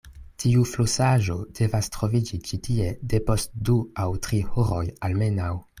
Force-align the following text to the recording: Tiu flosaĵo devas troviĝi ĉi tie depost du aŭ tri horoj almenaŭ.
Tiu 0.43 0.63
flosaĵo 0.69 1.35
devas 1.59 1.91
troviĝi 1.97 2.41
ĉi 2.49 2.61
tie 2.69 2.89
depost 3.15 3.55
du 3.69 3.79
aŭ 4.07 4.11
tri 4.29 4.43
horoj 4.55 4.85
almenaŭ. 5.11 5.55